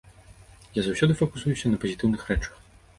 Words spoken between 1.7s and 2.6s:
на пазітыўных рэчах.